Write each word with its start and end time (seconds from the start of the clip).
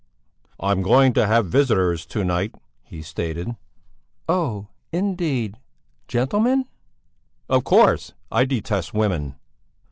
"I'm 0.59 0.81
going 0.81 1.13
to 1.13 1.27
have 1.27 1.45
visitors 1.45 2.07
to 2.07 2.23
night," 2.23 2.55
he 2.81 3.03
stated. 3.03 3.55
"Oh, 4.27 4.69
indeed! 4.91 5.59
Gentlemen?" 6.07 6.65
"Of 7.47 7.65
course! 7.65 8.13
I 8.31 8.45
detest 8.45 8.95
women." 8.95 9.35